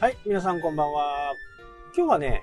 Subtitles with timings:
[0.00, 1.34] はい、皆さんこんばんは。
[1.94, 2.42] 今日はね、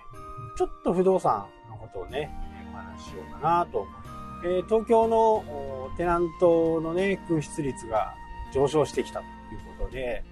[0.56, 2.30] ちょっと不動産のことをね、
[2.72, 4.10] お話ししようかなと思います。
[4.46, 8.14] えー、東京のテナントのね、空室率が
[8.54, 10.24] 上昇してきたということで、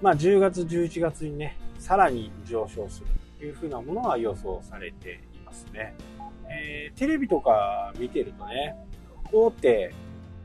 [0.00, 5.94] まあ10月、11月にね、さらに上昇するというふうなものが予想されていますね。
[6.48, 8.74] えー、テレビとか見てるとね、
[9.30, 9.92] 大手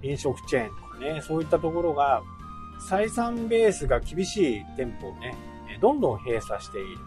[0.04, 2.22] 飲食チェーンとかね、そういったところが
[2.90, 5.34] 採算ベースが厳しい店舗をね、
[5.80, 6.98] どんどん閉鎖している。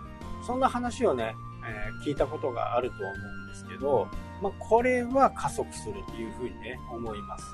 [0.47, 4.09] そんな話をね、えー、聞いたことがあると思うんですけど、
[4.43, 7.45] まあ、これは加速するというふうにね、思います。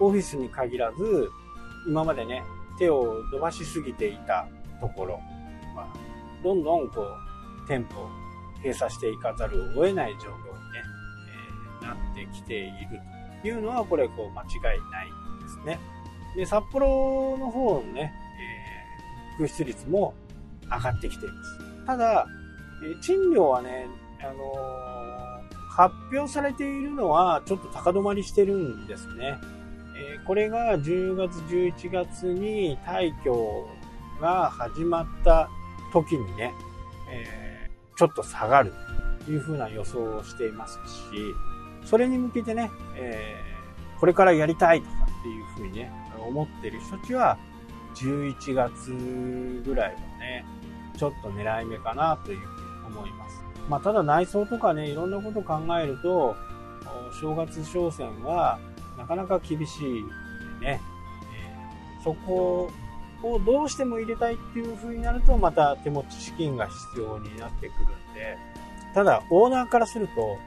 [0.00, 1.30] オフィスに限らず、
[1.86, 2.42] 今までね、
[2.78, 4.46] 手を伸ばしすぎていた
[4.80, 5.14] ところ
[5.74, 5.88] は、
[6.42, 8.08] どんどんこう、店舗を
[8.58, 10.38] 閉鎖していかざるを得ない状況にね、
[11.82, 13.00] えー、なってきている
[13.42, 15.78] というのは、これ、こう、間違いないんですね。
[16.36, 18.12] で、札幌の方のね、
[19.32, 20.14] えー、空室率も
[20.76, 21.58] 上がってきています。
[21.86, 22.26] ただ、
[22.84, 23.86] え賃料はね、
[24.20, 29.38] あの、発表されているのはちょっと高止まりしてるんですね。
[29.96, 33.68] え、これが10月、11月に退去
[34.20, 35.48] が始まった
[35.92, 36.52] 時にね、
[37.10, 38.72] えー、ちょっと下がる
[39.24, 40.80] というふうな予想をしていますし、
[41.84, 45.92] それに向けてね、えー、これからやりたいとかっていうふうにね、
[46.26, 47.38] 思ってる人たちは、
[47.94, 50.00] 11月ぐらいは
[50.96, 53.42] ちょっと狙い目かなというふうに思います。
[53.68, 56.36] まあ、ただ内装とかね、いろんなことを考えると、
[57.20, 58.58] 正月商戦は
[58.96, 60.02] なかなか厳しい
[60.60, 60.80] ね、
[61.34, 62.70] えー、そこ
[63.22, 68.36] をどうしても入れたいっていう風になると、また手持ち資金が必要になってくるんで、
[68.94, 70.38] ただオーナーからすると、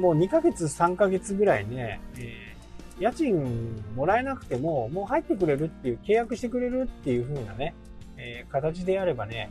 [0.00, 7.74] もう2ヶ月、3ヶ月ぐらいね、えー、家賃もらえなくても、もう入ってくれるっていう、契約してくれるっていう風なね、
[8.16, 9.50] えー、形であればね、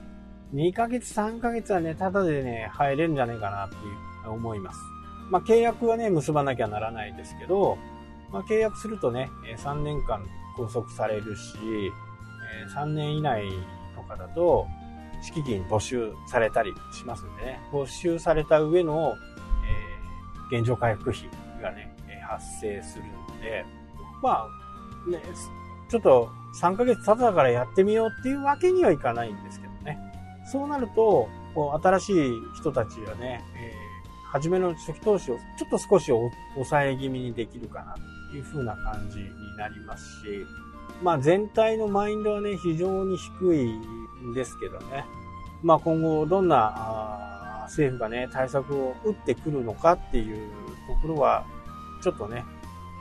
[0.53, 3.77] 2ヶ月、3ヶ月はね、ただでね、入れるんじゃないかなってい
[4.25, 4.79] う思います。
[5.29, 7.77] まあ、契約はね、結ばなきゃならないですけど、
[8.31, 10.25] まあ、契約するとね、3年間
[10.55, 11.57] 拘束されるし、
[12.75, 13.43] 3年以内
[13.95, 14.67] とかだと、
[15.21, 19.15] 敷金募集されたりしますんでね、募集された上の、
[20.51, 21.29] えー、現状回復費
[21.61, 21.93] がね、
[22.27, 23.65] 発生するので、
[24.21, 25.21] まあ、ね、
[25.89, 26.29] ちょっと
[26.61, 29.97] 3ヶ月経ったからやってみようっていうわけにはいかないんですけどね。
[30.45, 36.11] そうなると、こう新しい人たちはね、えー、初めの初期投資をちょっと少し
[36.55, 37.95] 抑え気味にできるかな
[38.31, 39.25] という風な感じに
[39.57, 40.45] なりますし、
[41.01, 43.79] まあ全体のマインドはね、非常に低い
[44.25, 45.05] んですけどね。
[45.63, 50.49] まあ今後どんな政府がね、対策を打ってくるのかっていう
[50.87, 51.45] ところは、
[52.01, 52.43] ちょっとね、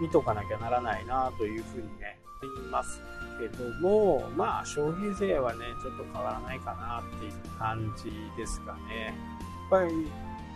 [0.00, 3.00] 見とかなきゃならないなというふうにね、言います
[3.38, 9.14] けども、まあ消費税はね、ちょっと変わらないかなっていう感じですかね。
[9.70, 10.10] やっぱり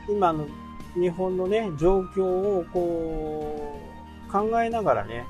[0.09, 0.47] 今の
[0.94, 3.81] 日本のね、状況をこ
[4.28, 5.26] う考えながらね、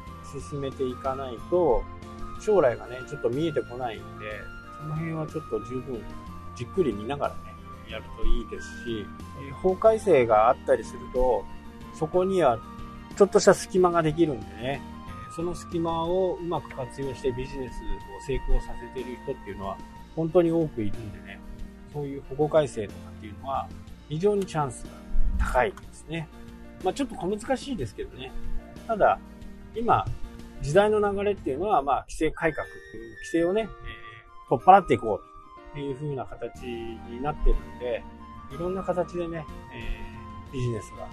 [0.50, 1.82] 進めていかないと、
[2.40, 4.04] 将来がね、ちょっと見えてこないんで、
[4.78, 6.02] その辺はちょっと十分
[6.54, 7.54] じっくり見ながらね、
[7.90, 9.06] やるといいですし、
[9.62, 11.44] 法改正があったりすると、
[11.94, 12.58] そこには
[13.16, 14.82] ちょっとした隙間ができるんでね、
[15.36, 19.76] その隙間をうまく活用してビジネスを成功させている人っていうのは
[20.16, 21.38] 本当に多くいるんでね、
[21.92, 23.68] そういう保護改正とかっていうのは
[24.08, 24.90] 非常にチャンスが
[25.38, 26.26] 高いですね。
[26.82, 28.32] まあちょっと小難しいですけどね。
[28.86, 29.18] ただ、
[29.74, 30.06] 今、
[30.62, 33.68] 時代の流れっていうのは、まあ規制改革っていう規制をね、えー、
[34.48, 38.02] 取っ払っていこうという風な形になってるんで、
[38.54, 41.06] いろんな形でね、えー、ビジネスが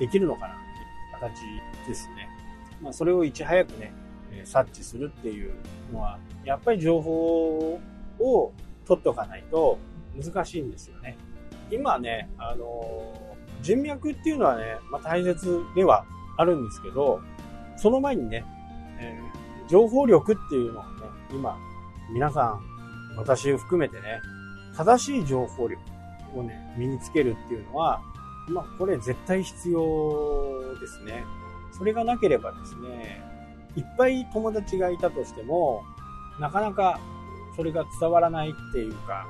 [0.00, 0.56] できるのかなっ
[1.20, 1.42] ていう
[1.84, 2.28] 形ですね。
[2.82, 3.92] まあ、それをいち早くね、
[4.44, 5.52] 察知するっていう
[5.92, 7.80] のは、やっぱり情報
[8.18, 8.52] を
[8.86, 9.78] 取っておかないと
[10.16, 11.16] 難しいんですよね。
[11.70, 16.04] 今ね、あの、人脈っていうのはね、まあ、大切では
[16.36, 17.20] あるんですけど、
[17.76, 18.44] その前にね、
[18.98, 20.90] えー、情報力っていうのはね、
[21.32, 21.56] 今、
[22.12, 22.60] 皆さん、
[23.16, 24.20] 私含めてね、
[24.76, 25.80] 正しい情報力
[26.34, 28.00] をね、身につけるっていうのは、
[28.48, 31.24] まあ、これ絶対必要ですね。
[31.76, 33.22] それがなければですね、
[33.76, 35.82] いっぱい友達がいたとしても、
[36.38, 37.00] なかなか
[37.56, 39.26] それが伝わらないっていうか、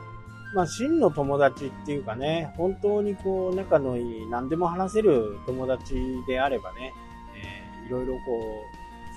[0.55, 5.95] まあ、真の友達っていうかね、本当にこう、仲のいい、何でも話せる友達
[6.27, 6.93] であればね、
[7.37, 8.21] えー、いろいろこ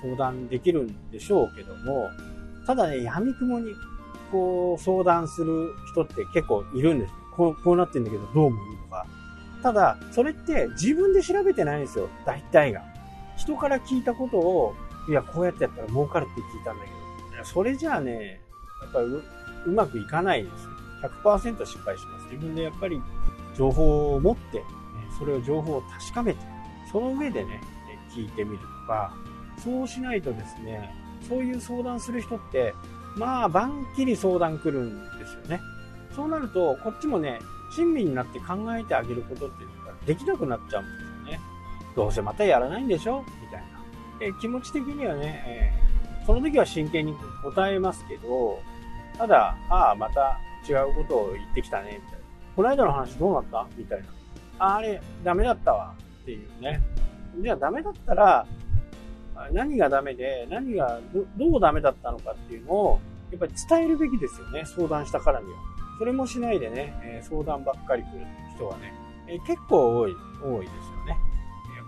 [0.00, 2.08] 相談できるんでしょうけども、
[2.66, 3.72] ただね、闇雲に
[4.30, 7.16] こう、相談する人って結構いるんですよ。
[7.36, 9.06] こう、こうなってんだけどどう思うとか。
[9.62, 12.08] ただ、それって自分で調べてないんですよ。
[12.24, 12.82] 大体が。
[13.36, 14.74] 人から聞いたことを、
[15.08, 18.40] いや、こうやってやったら儲かるって聞いたんだけど、それじゃあね、
[18.82, 19.22] やっぱりう
[19.66, 20.70] うまくいかないですよ。
[21.22, 22.24] 100%失敗します。
[22.26, 23.00] 自分でやっぱり
[23.56, 24.62] 情報を持って、
[25.18, 26.40] それを情報を確かめて、
[26.90, 27.60] その上でね、
[28.14, 29.14] 聞いてみるとか、
[29.62, 30.94] そうしないとですね、
[31.28, 32.74] そういう相談する人って、
[33.16, 35.60] まあ、ばんきり相談来るんですよね。
[36.14, 37.40] そうなると、こっちもね、
[37.76, 41.13] 親身になって考えてあげることっていうのができなくなっちゃうんです。
[41.96, 43.24] どうせまたやらないんでしょ？
[43.42, 43.66] みたいな。
[44.20, 45.72] え気持ち的にはね、え、
[46.26, 48.60] その時は真剣に答えますけど、
[49.18, 50.38] ただ、ああ、また
[50.68, 52.24] 違うことを言ってきたね、みたいな。
[52.56, 53.66] この間の話どうなった？
[53.76, 54.06] みたいな。
[54.58, 55.94] ああれ、ダメだったわ。
[56.22, 56.80] っていうね。
[57.40, 58.46] じゃあダメだったら、
[59.52, 63.00] 何がダメで、何がど、どうダメだったのかっていうのを、
[63.30, 64.64] やっぱり伝えるべきですよね。
[64.64, 65.52] 相談したからには。
[65.98, 68.92] それもしないでね、え相談ばっかり来る人はね、
[69.26, 70.12] え結構多い、
[70.42, 71.16] 多いですよね。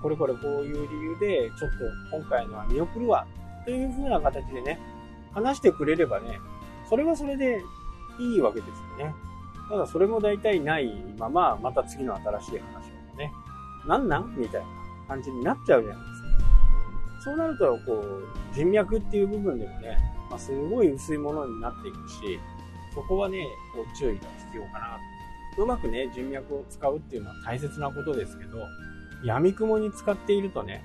[0.03, 1.71] これこれこういう理由で、ちょっ
[2.11, 3.27] と今回のは見送るわ。
[3.65, 4.79] という風な形でね、
[5.33, 6.39] 話してくれればね、
[6.89, 7.61] それはそれで
[8.19, 8.69] いいわけです
[9.01, 9.15] よね。
[9.69, 13.33] ただそれも大体ないまま、また次の新しい話をね、
[13.87, 14.67] なんなんみたいな
[15.09, 16.29] 感じになっちゃうじゃないですか。
[17.25, 19.99] そうなると、こう、人脈っていう部分でもね、
[20.31, 22.39] まあ、すごい薄いものになっていくし、
[22.95, 23.45] そこはね、
[23.75, 24.99] こう注意が必要かな。
[25.59, 28.59] うまくね、人脈を使うっていうのは大切なことですけど、
[29.27, 30.85] 闇雲に使っているとね、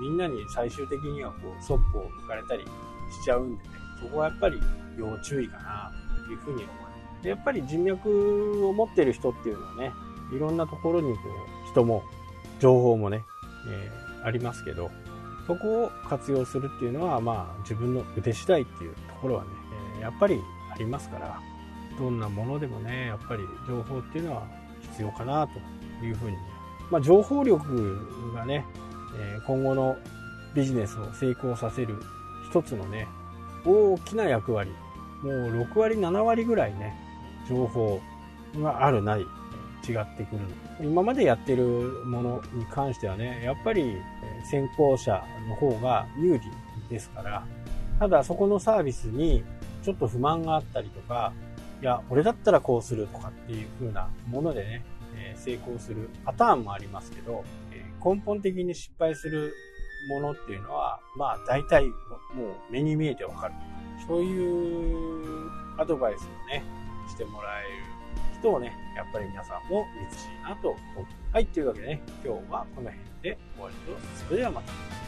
[0.00, 4.58] みんなに最終的にはこう、そっぽを向かれたりしちゃうんでね、そこはやっぱり
[4.98, 5.92] 要注意かな
[6.24, 6.88] というふうに思いま
[7.20, 7.22] す。
[7.22, 9.92] でやっぱり人脈を持ってる人っていうのはね、
[10.34, 11.20] いろんなところにこ
[11.66, 12.02] う、人も、
[12.58, 13.24] 情報もね、
[13.68, 14.90] えー、ありますけど、
[15.46, 19.50] そこを活用するっていうのは、まあ、自分の腕次第っていうところはね、
[19.96, 20.40] えー、やっぱり
[20.72, 21.40] ありますから、
[21.98, 24.46] どんなものでもね、やっぱり情報っていうのは
[24.92, 26.36] 必要かなというふうに、
[26.92, 28.66] まあ、情報力がね、
[29.18, 29.96] え、今後の
[30.54, 31.96] ビジネスを成功させる
[32.50, 33.08] 一つのね、
[33.64, 34.70] 大きな役割、
[35.22, 35.32] もう
[35.72, 36.94] 6割、7割ぐらいね、
[37.48, 37.98] 情報
[38.58, 40.40] があるない、違ってくる。
[40.82, 41.64] 今までやってる
[42.04, 43.96] ものに関してはね、やっぱり
[44.50, 46.40] 先行者の方が有利
[46.90, 47.46] ですから、
[47.98, 49.42] ただそこのサービスに
[49.82, 51.32] ちょっと不満があったりとか、
[51.80, 54.84] いや、俺だったらこうするとかっていう風なものでね、
[55.16, 59.54] え成功するパターンもありますけど、え根本的に失敗する
[60.08, 61.94] ものっていうのは、まあ大体も
[62.68, 63.54] う目に見えてわかる。
[64.06, 66.64] そういうアドバイスをね、
[67.08, 67.68] してもらえる
[68.40, 71.06] 人をね、やっぱり皆さんも見つしいなと思う。
[71.32, 73.98] はい、というわけでね、今日はこの辺で終わりと。
[74.26, 75.01] それではまた。